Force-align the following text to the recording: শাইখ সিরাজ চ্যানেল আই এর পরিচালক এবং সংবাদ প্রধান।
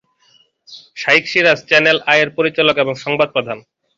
শাইখ 0.97 1.23
সিরাজ 1.31 1.59
চ্যানেল 1.69 1.97
আই 2.11 2.17
এর 2.23 2.29
পরিচালক 2.37 2.75
এবং 2.77 2.93
সংবাদ 3.03 3.29
প্রধান। 3.35 3.57